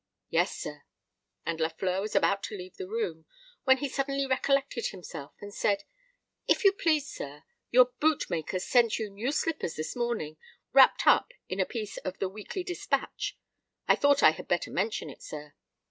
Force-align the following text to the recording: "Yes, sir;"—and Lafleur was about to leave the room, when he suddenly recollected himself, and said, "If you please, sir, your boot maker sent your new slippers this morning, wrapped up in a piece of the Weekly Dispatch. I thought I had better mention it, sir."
"Yes, 0.31 0.57
sir;"—and 0.57 1.59
Lafleur 1.59 2.01
was 2.01 2.15
about 2.15 2.41
to 2.45 2.57
leave 2.57 2.75
the 2.77 2.87
room, 2.87 3.27
when 3.65 3.77
he 3.77 3.87
suddenly 3.87 4.25
recollected 4.25 4.87
himself, 4.87 5.35
and 5.39 5.53
said, 5.53 5.83
"If 6.47 6.63
you 6.63 6.71
please, 6.71 7.07
sir, 7.07 7.43
your 7.69 7.85
boot 7.99 8.27
maker 8.27 8.57
sent 8.57 8.97
your 8.97 9.11
new 9.11 9.31
slippers 9.31 9.75
this 9.75 9.95
morning, 9.95 10.37
wrapped 10.73 11.05
up 11.05 11.33
in 11.49 11.59
a 11.59 11.67
piece 11.67 11.97
of 11.97 12.17
the 12.17 12.29
Weekly 12.29 12.63
Dispatch. 12.63 13.37
I 13.87 13.95
thought 13.95 14.23
I 14.23 14.31
had 14.31 14.47
better 14.47 14.71
mention 14.71 15.11
it, 15.11 15.21
sir." 15.21 15.53